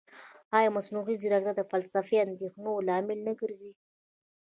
[0.57, 3.71] ایا مصنوعي ځیرکتیا د فلسفي اندېښنو لامل نه ګرځي؟